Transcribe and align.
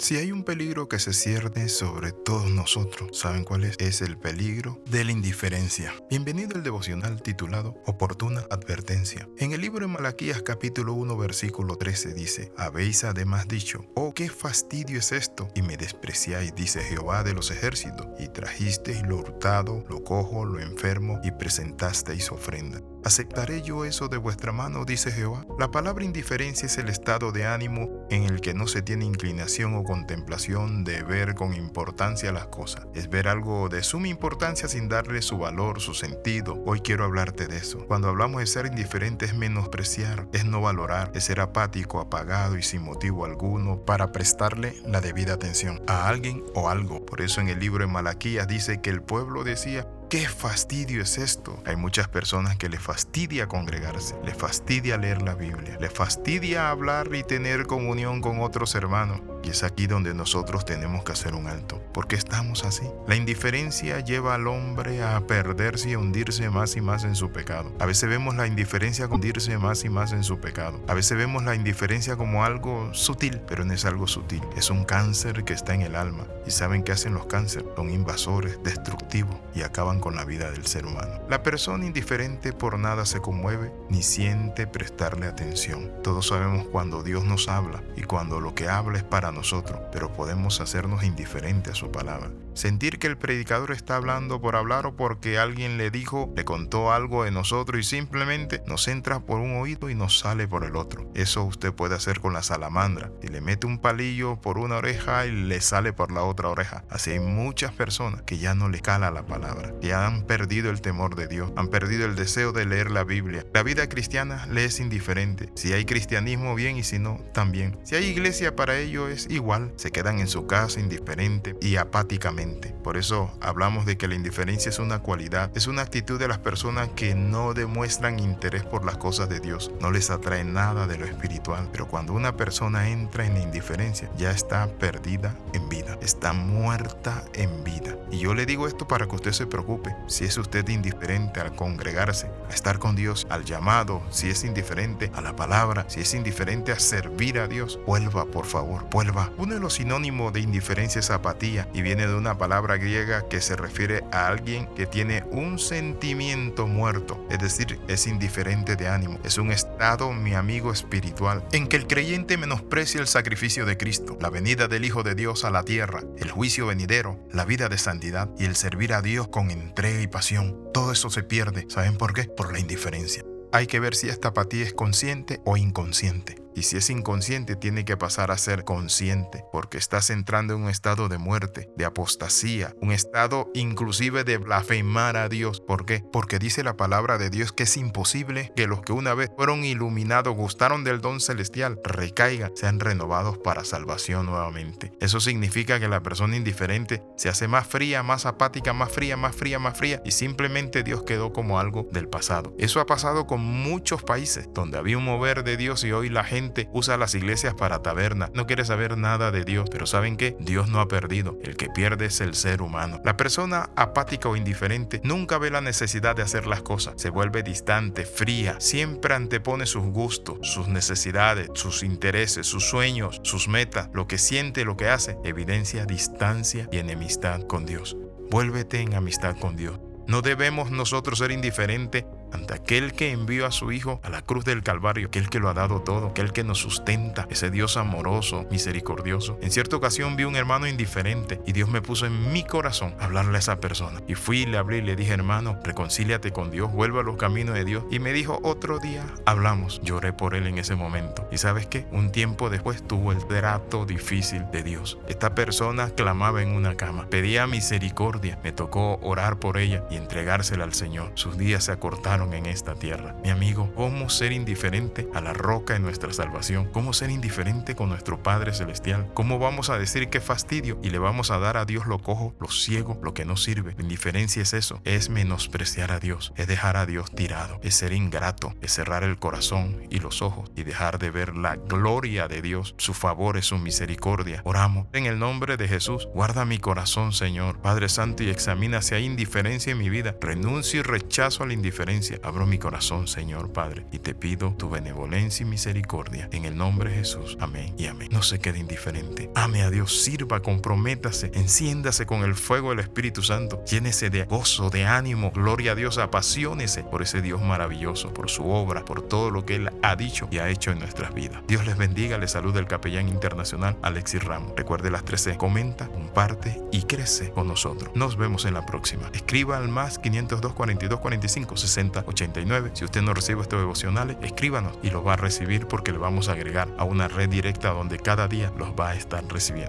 Si 0.00 0.16
hay 0.16 0.32
un 0.32 0.44
peligro 0.44 0.88
que 0.88 0.98
se 0.98 1.12
cierne 1.12 1.68
sobre 1.68 2.12
todos 2.12 2.50
nosotros, 2.50 3.10
¿saben 3.12 3.44
cuál 3.44 3.64
es? 3.64 3.76
Es 3.78 4.00
el 4.00 4.16
peligro 4.16 4.82
de 4.86 5.04
la 5.04 5.12
indiferencia. 5.12 5.92
Bienvenido 6.08 6.56
al 6.56 6.62
devocional 6.62 7.20
titulado 7.20 7.74
Oportuna 7.84 8.46
Advertencia. 8.50 9.28
En 9.36 9.52
el 9.52 9.60
libro 9.60 9.80
de 9.80 9.92
Malaquías 9.92 10.40
capítulo 10.40 10.94
1 10.94 11.18
versículo 11.18 11.76
13 11.76 12.14
dice, 12.14 12.50
Habéis 12.56 13.04
además 13.04 13.46
dicho, 13.46 13.84
oh 13.94 14.14
qué 14.14 14.30
fastidio 14.30 14.98
es 14.98 15.12
esto, 15.12 15.48
y 15.54 15.60
me 15.60 15.76
despreciáis, 15.76 16.54
dice 16.54 16.80
Jehová 16.80 17.22
de 17.22 17.34
los 17.34 17.50
ejércitos, 17.50 18.06
y 18.18 18.28
trajisteis 18.28 19.02
lo 19.02 19.18
hurtado, 19.18 19.84
lo 19.90 20.02
cojo, 20.02 20.46
lo 20.46 20.60
enfermo, 20.60 21.20
y 21.22 21.30
presentasteis 21.30 22.32
ofrenda. 22.32 22.80
¿Aceptaré 23.04 23.62
yo 23.62 23.86
eso 23.86 24.08
de 24.08 24.18
vuestra 24.18 24.52
mano? 24.52 24.84
dice 24.84 25.10
Jehová. 25.10 25.46
La 25.58 25.70
palabra 25.70 26.04
indiferencia 26.04 26.66
es 26.66 26.76
el 26.76 26.88
estado 26.88 27.32
de 27.32 27.46
ánimo 27.46 28.06
en 28.10 28.24
el 28.24 28.42
que 28.42 28.52
no 28.52 28.66
se 28.66 28.82
tiene 28.82 29.06
inclinación 29.06 29.74
o 29.74 29.84
contemplación 29.84 30.84
de 30.84 31.02
ver 31.02 31.34
con 31.34 31.54
importancia 31.54 32.30
las 32.30 32.46
cosas. 32.48 32.86
Es 32.94 33.08
ver 33.08 33.26
algo 33.26 33.70
de 33.70 33.82
suma 33.82 34.08
importancia 34.08 34.68
sin 34.68 34.88
darle 34.88 35.22
su 35.22 35.38
valor, 35.38 35.80
su 35.80 35.94
sentido. 35.94 36.62
Hoy 36.66 36.80
quiero 36.80 37.04
hablarte 37.04 37.46
de 37.46 37.56
eso. 37.56 37.86
Cuando 37.86 38.08
hablamos 38.08 38.40
de 38.40 38.46
ser 38.46 38.66
indiferente 38.66 39.24
es 39.24 39.34
menospreciar, 39.34 40.28
es 40.32 40.44
no 40.44 40.60
valorar, 40.60 41.10
es 41.14 41.24
ser 41.24 41.40
apático, 41.40 42.00
apagado 42.00 42.58
y 42.58 42.62
sin 42.62 42.82
motivo 42.82 43.24
alguno 43.24 43.84
para 43.84 44.12
prestarle 44.12 44.74
la 44.84 45.00
debida 45.00 45.34
atención 45.34 45.80
a 45.86 46.06
alguien 46.06 46.44
o 46.54 46.68
algo. 46.68 47.06
Por 47.06 47.22
eso 47.22 47.40
en 47.40 47.48
el 47.48 47.60
libro 47.60 47.86
de 47.86 47.90
Malaquías 47.92 48.46
dice 48.46 48.82
que 48.82 48.90
el 48.90 49.02
pueblo 49.02 49.42
decía, 49.42 49.88
¿Qué 50.10 50.26
fastidio 50.28 51.02
es 51.02 51.18
esto? 51.18 51.62
Hay 51.64 51.76
muchas 51.76 52.08
personas 52.08 52.56
que 52.56 52.68
le 52.68 52.80
fastidia 52.80 53.46
congregarse, 53.46 54.16
le 54.24 54.34
fastidia 54.34 54.96
leer 54.96 55.22
la 55.22 55.36
Biblia, 55.36 55.78
le 55.80 55.88
fastidia 55.88 56.68
hablar 56.68 57.14
y 57.14 57.22
tener 57.22 57.68
comunión 57.68 58.20
con 58.20 58.40
otros 58.40 58.74
hermanos. 58.74 59.20
Y 59.42 59.50
es 59.50 59.62
aquí 59.62 59.86
donde 59.86 60.14
nosotros 60.14 60.64
tenemos 60.64 61.04
que 61.04 61.12
hacer 61.12 61.34
un 61.34 61.46
alto, 61.46 61.82
porque 61.92 62.16
estamos 62.16 62.64
así. 62.64 62.86
La 63.06 63.16
indiferencia 63.16 64.00
lleva 64.00 64.34
al 64.34 64.46
hombre 64.46 65.02
a 65.02 65.20
perderse 65.26 65.90
y 65.90 65.96
hundirse 65.96 66.50
más 66.50 66.76
y 66.76 66.80
más 66.80 67.04
en 67.04 67.14
su 67.14 67.30
pecado. 67.30 67.72
A 67.78 67.86
veces 67.86 68.08
vemos 68.08 68.34
la 68.34 68.46
indiferencia 68.46 69.06
hundirse 69.06 69.56
más 69.58 69.84
y 69.84 69.88
más 69.88 70.12
en 70.12 70.24
su 70.24 70.40
pecado. 70.40 70.80
A 70.88 70.94
veces 70.94 71.16
vemos 71.16 71.42
la 71.44 71.54
indiferencia 71.54 72.16
como 72.16 72.44
algo 72.44 72.92
sutil, 72.92 73.40
pero 73.46 73.64
no 73.64 73.72
es 73.72 73.84
algo 73.84 74.06
sutil. 74.06 74.42
Es 74.56 74.70
un 74.70 74.84
cáncer 74.84 75.44
que 75.44 75.52
está 75.52 75.74
en 75.74 75.82
el 75.82 75.96
alma. 75.96 76.26
¿Y 76.46 76.50
saben 76.50 76.82
qué 76.82 76.92
hacen 76.92 77.14
los 77.14 77.26
cánceres? 77.26 77.68
Son 77.76 77.90
invasores, 77.90 78.58
destructivos 78.62 79.36
y 79.54 79.62
acaban 79.62 80.00
con 80.00 80.16
la 80.16 80.24
vida 80.24 80.50
del 80.50 80.66
ser 80.66 80.86
humano. 80.86 81.20
La 81.28 81.42
persona 81.42 81.86
indiferente 81.86 82.52
por 82.52 82.78
nada 82.78 83.06
se 83.06 83.20
conmueve 83.20 83.72
ni 83.88 84.02
siente 84.02 84.66
prestarle 84.66 85.26
atención. 85.26 85.90
Todos 86.02 86.28
sabemos 86.28 86.66
cuando 86.66 87.02
Dios 87.02 87.24
nos 87.24 87.48
habla 87.48 87.82
y 87.96 88.02
cuando 88.02 88.40
lo 88.40 88.54
que 88.54 88.68
habla 88.68 88.98
es 88.98 89.04
para 89.04 89.29
nosotros, 89.32 89.80
pero 89.92 90.12
podemos 90.12 90.60
hacernos 90.60 91.04
indiferentes 91.04 91.72
a 91.72 91.76
su 91.76 91.90
palabra. 91.90 92.30
Sentir 92.54 92.98
que 92.98 93.06
el 93.06 93.16
predicador 93.16 93.72
está 93.72 93.96
hablando 93.96 94.40
por 94.40 94.56
hablar 94.56 94.86
o 94.86 94.96
porque 94.96 95.38
alguien 95.38 95.78
le 95.78 95.90
dijo, 95.90 96.32
le 96.36 96.44
contó 96.44 96.92
algo 96.92 97.24
de 97.24 97.30
nosotros 97.30 97.80
y 97.80 97.84
simplemente 97.84 98.62
nos 98.66 98.88
entra 98.88 99.20
por 99.20 99.38
un 99.40 99.56
oído 99.56 99.88
y 99.88 99.94
nos 99.94 100.18
sale 100.18 100.48
por 100.48 100.64
el 100.64 100.76
otro. 100.76 101.10
Eso 101.14 101.44
usted 101.44 101.72
puede 101.72 101.94
hacer 101.94 102.20
con 102.20 102.32
la 102.32 102.42
salamandra. 102.42 103.10
Y 103.22 103.28
le 103.28 103.40
mete 103.40 103.66
un 103.66 103.78
palillo 103.78 104.40
por 104.40 104.58
una 104.58 104.76
oreja 104.76 105.26
y 105.26 105.32
le 105.32 105.60
sale 105.60 105.92
por 105.92 106.12
la 106.12 106.22
otra 106.22 106.48
oreja. 106.48 106.84
Así 106.90 107.12
hay 107.12 107.20
muchas 107.20 107.72
personas 107.72 108.22
que 108.22 108.38
ya 108.38 108.54
no 108.54 108.68
le 108.68 108.80
cala 108.80 109.10
la 109.10 109.26
palabra, 109.26 109.72
que 109.80 109.94
han 109.94 110.24
perdido 110.24 110.70
el 110.70 110.80
temor 110.80 111.14
de 111.14 111.28
Dios, 111.28 111.52
han 111.56 111.68
perdido 111.68 112.06
el 112.06 112.16
deseo 112.16 112.52
de 112.52 112.66
leer 112.66 112.90
la 112.90 113.04
Biblia. 113.04 113.46
La 113.54 113.62
vida 113.62 113.88
cristiana 113.88 114.46
le 114.46 114.64
es 114.64 114.80
indiferente. 114.80 115.50
Si 115.54 115.72
hay 115.72 115.84
cristianismo, 115.84 116.54
bien, 116.54 116.76
y 116.76 116.82
si 116.82 116.98
no, 116.98 117.20
también. 117.32 117.78
Si 117.84 117.94
hay 117.94 118.04
iglesia 118.04 118.56
para 118.56 118.78
ello, 118.78 119.08
es 119.08 119.19
igual. 119.28 119.72
Se 119.76 119.90
quedan 119.90 120.20
en 120.20 120.28
su 120.28 120.46
casa 120.46 120.80
indiferente 120.80 121.56
y 121.60 121.76
apáticamente 121.76 122.74
por 122.82 122.96
eso 122.96 123.30
hablamos 123.40 123.86
de 123.86 123.96
que 123.98 124.08
la 124.08 124.14
indiferencia 124.14 124.70
es 124.70 124.78
una 124.78 125.00
cualidad, 125.00 125.50
es 125.54 125.66
una 125.66 125.82
actitud 125.82 126.18
de 126.18 126.28
las 126.28 126.38
personas 126.38 126.88
que 126.96 127.14
no 127.14 127.54
demuestran 127.54 128.18
interés 128.18 128.64
por 128.64 128.84
las 128.84 128.96
cosas 128.96 129.28
de 129.28 129.40
Dios, 129.40 129.70
no 129.80 129.90
les 129.90 130.10
atrae 130.10 130.44
nada 130.44 130.86
de 130.86 130.96
lo 130.96 131.04
espiritual. 131.04 131.68
Pero 131.72 131.88
cuando 131.88 132.12
una 132.12 132.36
persona 132.36 132.88
entra 132.88 133.26
en 133.26 133.36
indiferencia, 133.36 134.10
ya 134.16 134.30
está 134.30 134.66
perdida 134.66 135.36
en 135.52 135.68
vida, 135.68 135.98
está 136.00 136.32
muerta 136.32 137.24
en 137.34 137.64
vida. 137.64 137.96
Y 138.10 138.18
yo 138.18 138.34
le 138.34 138.46
digo 138.46 138.66
esto 138.66 138.88
para 138.88 139.06
que 139.06 139.16
usted 139.16 139.32
se 139.32 139.46
preocupe. 139.46 139.94
Si 140.06 140.24
es 140.24 140.36
usted 140.38 140.66
indiferente 140.68 141.40
al 141.40 141.54
congregarse, 141.54 142.30
a 142.48 142.54
estar 142.54 142.78
con 142.78 142.96
Dios, 142.96 143.26
al 143.30 143.44
llamado, 143.44 144.02
si 144.10 144.30
es 144.30 144.44
indiferente 144.44 145.10
a 145.14 145.20
la 145.20 145.36
palabra, 145.36 145.84
si 145.88 146.00
es 146.00 146.14
indiferente 146.14 146.72
a 146.72 146.78
servir 146.78 147.38
a 147.38 147.46
Dios, 147.46 147.78
vuelva, 147.86 148.24
por 148.26 148.46
favor, 148.46 148.88
vuelva. 148.90 149.09
Uno 149.36 149.54
de 149.54 149.60
los 149.60 149.74
sinónimos 149.74 150.32
de 150.32 150.40
indiferencia 150.40 151.00
es 151.00 151.10
apatía 151.10 151.68
y 151.74 151.82
viene 151.82 152.06
de 152.06 152.14
una 152.14 152.38
palabra 152.38 152.76
griega 152.76 153.28
que 153.28 153.40
se 153.40 153.56
refiere 153.56 154.04
a 154.12 154.28
alguien 154.28 154.66
que 154.74 154.86
tiene 154.86 155.24
un 155.30 155.58
sentimiento 155.58 156.66
muerto, 156.66 157.26
es 157.30 157.40
decir, 157.40 157.80
es 157.88 158.06
indiferente 158.06 158.76
de 158.76 158.88
ánimo. 158.88 159.18
Es 159.24 159.38
un 159.38 159.50
estado, 159.50 160.12
mi 160.12 160.34
amigo 160.34 160.72
espiritual, 160.72 161.44
en 161.52 161.66
que 161.66 161.76
el 161.76 161.86
creyente 161.86 162.36
menosprecia 162.36 163.00
el 163.00 163.08
sacrificio 163.08 163.66
de 163.66 163.76
Cristo, 163.76 164.16
la 164.20 164.30
venida 164.30 164.68
del 164.68 164.84
Hijo 164.84 165.02
de 165.02 165.14
Dios 165.14 165.44
a 165.44 165.50
la 165.50 165.64
tierra, 165.64 166.02
el 166.18 166.30
juicio 166.30 166.66
venidero, 166.66 167.18
la 167.32 167.44
vida 167.44 167.68
de 167.68 167.78
santidad 167.78 168.30
y 168.38 168.44
el 168.44 168.54
servir 168.54 168.92
a 168.92 169.02
Dios 169.02 169.28
con 169.28 169.50
entrega 169.50 170.00
y 170.00 170.06
pasión. 170.06 170.56
Todo 170.72 170.92
eso 170.92 171.10
se 171.10 171.22
pierde. 171.22 171.66
¿Saben 171.68 171.96
por 171.96 172.14
qué? 172.14 172.24
Por 172.24 172.52
la 172.52 172.60
indiferencia. 172.60 173.24
Hay 173.52 173.66
que 173.66 173.80
ver 173.80 173.96
si 173.96 174.08
esta 174.08 174.28
apatía 174.28 174.64
es 174.64 174.72
consciente 174.72 175.40
o 175.44 175.56
inconsciente. 175.56 176.39
Y 176.54 176.62
si 176.62 176.76
es 176.76 176.90
inconsciente, 176.90 177.56
tiene 177.56 177.84
que 177.84 177.96
pasar 177.96 178.30
a 178.30 178.38
ser 178.38 178.64
consciente, 178.64 179.44
porque 179.52 179.78
estás 179.78 180.10
entrando 180.10 180.54
en 180.54 180.62
un 180.62 180.70
estado 180.70 181.08
de 181.08 181.18
muerte, 181.18 181.70
de 181.76 181.84
apostasía, 181.84 182.74
un 182.80 182.92
estado 182.92 183.50
inclusive 183.54 184.24
de 184.24 184.38
blasfemar 184.38 185.16
a 185.16 185.28
Dios. 185.28 185.60
¿Por 185.60 185.86
qué? 185.86 186.02
Porque 186.12 186.38
dice 186.38 186.64
la 186.64 186.76
palabra 186.76 187.18
de 187.18 187.30
Dios 187.30 187.52
que 187.52 187.64
es 187.64 187.76
imposible 187.76 188.52
que 188.56 188.66
los 188.66 188.82
que 188.82 188.92
una 188.92 189.14
vez 189.14 189.30
fueron 189.36 189.64
iluminados, 189.64 190.34
gustaron 190.34 190.84
del 190.84 191.00
don 191.00 191.20
celestial, 191.20 191.78
recaigan, 191.84 192.52
sean 192.56 192.80
renovados 192.80 193.38
para 193.38 193.64
salvación 193.64 194.26
nuevamente. 194.26 194.92
Eso 195.00 195.20
significa 195.20 195.78
que 195.78 195.88
la 195.88 196.02
persona 196.02 196.36
indiferente 196.36 197.02
se 197.16 197.28
hace 197.28 197.48
más 197.48 197.66
fría, 197.66 198.02
más 198.02 198.26
apática, 198.26 198.72
más 198.72 198.90
fría, 198.90 199.16
más 199.16 199.36
fría, 199.36 199.58
más 199.58 199.76
fría, 199.76 200.02
y 200.04 200.10
simplemente 200.10 200.82
Dios 200.82 201.02
quedó 201.04 201.32
como 201.32 201.58
algo 201.58 201.88
del 201.92 202.08
pasado. 202.08 202.54
Eso 202.58 202.80
ha 202.80 202.86
pasado 202.86 203.26
con 203.26 203.40
muchos 203.40 204.02
países 204.02 204.48
donde 204.52 204.78
había 204.78 204.98
un 204.98 205.04
mover 205.04 205.44
de 205.44 205.56
Dios 205.56 205.84
y 205.84 205.92
hoy 205.92 206.08
la 206.08 206.24
gente 206.24 206.39
usa 206.72 206.96
las 206.96 207.14
iglesias 207.14 207.54
para 207.54 207.82
taberna, 207.82 208.30
no 208.34 208.46
quiere 208.46 208.64
saber 208.64 208.96
nada 208.96 209.30
de 209.30 209.44
Dios, 209.44 209.68
pero 209.70 209.86
¿saben 209.86 210.16
qué? 210.16 210.36
Dios 210.40 210.68
no 210.68 210.80
ha 210.80 210.88
perdido, 210.88 211.38
el 211.42 211.56
que 211.56 211.68
pierde 211.68 212.06
es 212.06 212.20
el 212.20 212.34
ser 212.34 212.62
humano. 212.62 213.00
La 213.04 213.16
persona 213.16 213.70
apática 213.76 214.28
o 214.28 214.36
indiferente 214.36 215.00
nunca 215.04 215.38
ve 215.38 215.50
la 215.50 215.60
necesidad 215.60 216.16
de 216.16 216.22
hacer 216.22 216.46
las 216.46 216.62
cosas, 216.62 216.94
se 216.96 217.10
vuelve 217.10 217.42
distante, 217.42 218.04
fría, 218.04 218.56
siempre 218.60 219.14
antepone 219.14 219.66
sus 219.66 219.84
gustos, 219.84 220.38
sus 220.42 220.68
necesidades, 220.68 221.50
sus 221.54 221.82
intereses, 221.82 222.46
sus 222.46 222.64
sueños, 222.64 223.20
sus 223.22 223.48
metas, 223.48 223.90
lo 223.92 224.06
que 224.06 224.18
siente, 224.18 224.64
lo 224.64 224.76
que 224.76 224.88
hace, 224.88 225.16
evidencia 225.24 225.84
distancia 225.84 226.68
y 226.72 226.78
enemistad 226.78 227.42
con 227.42 227.66
Dios. 227.66 227.96
Vuélvete 228.30 228.80
en 228.80 228.94
amistad 228.94 229.36
con 229.38 229.56
Dios. 229.56 229.80
No 230.06 230.22
debemos 230.22 230.70
nosotros 230.70 231.18
ser 231.18 231.30
indiferentes 231.30 232.04
ante 232.32 232.54
aquel 232.54 232.92
que 232.92 233.12
envió 233.12 233.46
a 233.46 233.50
su 233.50 233.72
Hijo 233.72 234.00
a 234.02 234.10
la 234.10 234.22
cruz 234.22 234.44
del 234.44 234.62
Calvario, 234.62 235.08
aquel 235.08 235.28
que 235.30 235.38
lo 235.38 235.48
ha 235.48 235.54
dado 235.54 235.80
todo, 235.82 236.08
aquel 236.08 236.32
que 236.32 236.44
nos 236.44 236.58
sustenta, 236.58 237.26
ese 237.30 237.50
Dios 237.50 237.76
amoroso, 237.76 238.46
misericordioso. 238.50 239.38
En 239.42 239.50
cierta 239.50 239.76
ocasión 239.76 240.16
vi 240.16 240.24
un 240.24 240.36
hermano 240.36 240.66
indiferente 240.66 241.40
y 241.46 241.52
Dios 241.52 241.68
me 241.68 241.82
puso 241.82 242.06
en 242.06 242.32
mi 242.32 242.44
corazón 242.44 242.94
hablarle 243.00 243.36
a 243.36 243.40
esa 243.40 243.60
persona. 243.60 244.00
Y 244.06 244.14
fui 244.14 244.46
le 244.46 244.58
hablé 244.58 244.78
y 244.78 244.82
le 244.82 244.96
dije, 244.96 245.12
hermano, 245.12 245.58
reconcíliate 245.62 246.32
con 246.32 246.50
Dios, 246.50 246.72
vuelve 246.72 247.00
a 247.00 247.02
los 247.02 247.16
caminos 247.16 247.54
de 247.54 247.64
Dios. 247.64 247.84
Y 247.90 247.98
me 247.98 248.12
dijo, 248.12 248.40
otro 248.42 248.78
día 248.78 249.04
hablamos. 249.26 249.80
Lloré 249.82 250.12
por 250.12 250.34
él 250.34 250.46
en 250.46 250.58
ese 250.58 250.74
momento. 250.74 251.28
¿Y 251.30 251.38
sabes 251.38 251.66
qué? 251.66 251.86
Un 251.92 252.12
tiempo 252.12 252.50
después 252.50 252.86
tuvo 252.86 253.12
el 253.12 253.26
trato 253.26 253.86
difícil 253.86 254.44
de 254.52 254.62
Dios. 254.62 254.98
Esta 255.08 255.34
persona 255.34 255.90
clamaba 255.90 256.42
en 256.42 256.50
una 256.50 256.76
cama, 256.76 257.06
pedía 257.08 257.46
misericordia. 257.46 258.38
Me 258.42 258.52
tocó 258.52 258.98
orar 259.02 259.38
por 259.38 259.58
ella 259.58 259.84
y 259.90 259.96
entregársela 259.96 260.64
al 260.64 260.74
Señor. 260.74 261.12
Sus 261.14 261.38
días 261.38 261.64
se 261.64 261.72
acortaron 261.72 262.19
en 262.20 262.44
esta 262.44 262.74
tierra. 262.74 263.16
Mi 263.24 263.30
amigo, 263.30 263.72
¿cómo 263.74 264.10
ser 264.10 264.32
indiferente 264.32 265.08
a 265.14 265.22
la 265.22 265.32
roca 265.32 265.72
de 265.72 265.80
nuestra 265.80 266.12
salvación? 266.12 266.70
¿Cómo 266.70 266.92
ser 266.92 267.10
indiferente 267.10 267.74
con 267.74 267.88
nuestro 267.88 268.22
Padre 268.22 268.52
Celestial? 268.52 269.08
¿Cómo 269.14 269.38
vamos 269.38 269.70
a 269.70 269.78
decir 269.78 270.10
qué 270.10 270.20
fastidio 270.20 270.78
y 270.82 270.90
le 270.90 270.98
vamos 270.98 271.30
a 271.30 271.38
dar 271.38 271.56
a 271.56 271.64
Dios 271.64 271.86
lo 271.86 271.98
cojo, 271.98 272.34
lo 272.38 272.48
ciego, 272.48 273.00
lo 273.02 273.14
que 273.14 273.24
no 273.24 273.38
sirve? 273.38 273.74
La 273.76 273.82
indiferencia 273.82 274.42
es 274.42 274.52
eso, 274.52 274.82
es 274.84 275.08
menospreciar 275.08 275.92
a 275.92 275.98
Dios, 275.98 276.34
es 276.36 276.46
dejar 276.46 276.76
a 276.76 276.84
Dios 276.84 277.10
tirado, 277.10 277.58
es 277.62 277.74
ser 277.74 277.94
ingrato, 277.94 278.54
es 278.60 278.72
cerrar 278.74 279.02
el 279.02 279.18
corazón 279.18 279.82
y 279.88 280.00
los 280.00 280.20
ojos 280.20 280.50
y 280.54 280.62
dejar 280.62 280.98
de 280.98 281.10
ver 281.10 281.34
la 281.34 281.56
gloria 281.56 282.28
de 282.28 282.42
Dios, 282.42 282.74
su 282.76 282.92
favor 282.92 283.38
y 283.38 283.42
su 283.42 283.56
misericordia. 283.56 284.42
Oramos 284.44 284.88
en 284.92 285.06
el 285.06 285.18
nombre 285.18 285.56
de 285.56 285.68
Jesús. 285.68 286.06
Guarda 286.12 286.44
mi 286.44 286.58
corazón, 286.58 287.12
Señor. 287.12 287.58
Padre 287.60 287.88
Santo, 287.88 288.22
y 288.22 288.28
examina 288.28 288.82
si 288.82 288.94
hay 288.94 289.06
indiferencia 289.06 289.72
en 289.72 289.78
mi 289.78 289.88
vida. 289.88 290.16
Renuncio 290.20 290.80
y 290.80 290.82
rechazo 290.82 291.44
a 291.44 291.46
la 291.46 291.54
indiferencia 291.54 292.09
Abro 292.22 292.46
mi 292.46 292.58
corazón, 292.58 293.06
Señor 293.06 293.52
Padre, 293.52 293.84
y 293.92 293.98
te 293.98 294.14
pido 294.14 294.54
tu 294.56 294.68
benevolencia 294.68 295.44
y 295.44 295.48
misericordia. 295.48 296.28
En 296.32 296.44
el 296.44 296.56
nombre 296.56 296.90
de 296.90 296.96
Jesús. 296.96 297.36
Amén 297.40 297.74
y 297.78 297.86
amén. 297.86 298.08
No 298.10 298.22
se 298.22 298.38
quede 298.40 298.58
indiferente. 298.58 299.30
Ame 299.34 299.62
a 299.62 299.70
Dios, 299.70 300.02
sirva, 300.02 300.40
comprométase, 300.40 301.30
enciéndase 301.34 302.06
con 302.06 302.22
el 302.22 302.34
fuego 302.34 302.70
del 302.70 302.80
Espíritu 302.80 303.22
Santo. 303.22 303.62
Llénese 303.64 304.10
de 304.10 304.24
gozo, 304.24 304.70
de 304.70 304.86
ánimo. 304.86 305.30
Gloria 305.32 305.72
a 305.72 305.74
Dios, 305.74 305.98
apasionese 305.98 306.82
por 306.82 307.02
ese 307.02 307.22
Dios 307.22 307.42
maravilloso, 307.42 308.12
por 308.12 308.30
su 308.30 308.48
obra, 308.50 308.84
por 308.84 309.02
todo 309.02 309.30
lo 309.30 309.44
que 309.44 309.56
Él 309.56 309.70
ha 309.82 309.96
dicho 309.96 310.28
y 310.30 310.38
ha 310.38 310.48
hecho 310.48 310.70
en 310.70 310.78
nuestras 310.78 311.14
vidas. 311.14 311.42
Dios 311.46 311.66
les 311.66 311.76
bendiga. 311.76 312.18
Les 312.18 312.32
saluda 312.32 312.60
el 312.60 312.66
capellán 312.66 313.08
internacional 313.08 313.76
Alexis 313.82 314.22
Ramos. 314.24 314.52
Recuerde 314.56 314.90
las 314.90 315.04
13. 315.04 315.36
Comenta, 315.36 315.88
comparte 315.88 316.60
y 316.72 316.82
crece 316.82 317.30
con 317.30 317.46
nosotros. 317.46 317.90
Nos 317.94 318.16
vemos 318.16 318.44
en 318.44 318.54
la 318.54 318.66
próxima. 318.66 319.10
Escriba 319.12 319.56
al 319.56 319.68
más 319.68 319.98
502 319.98 320.52
42 320.54 321.00
45 321.00 321.56
60 321.56 321.99
89. 322.06 322.70
Si 322.74 322.84
usted 322.84 323.02
no 323.02 323.14
recibe 323.14 323.42
estos 323.42 323.60
devocionales, 323.60 324.16
escríbanos 324.22 324.78
y 324.82 324.90
los 324.90 325.06
va 325.06 325.14
a 325.14 325.16
recibir 325.16 325.66
porque 325.66 325.92
le 325.92 325.98
vamos 325.98 326.28
a 326.28 326.32
agregar 326.32 326.68
a 326.78 326.84
una 326.84 327.08
red 327.08 327.28
directa 327.28 327.70
donde 327.70 327.98
cada 327.98 328.28
día 328.28 328.52
los 328.56 328.70
va 328.70 328.90
a 328.90 328.94
estar 328.94 329.24
recibiendo. 329.26 329.68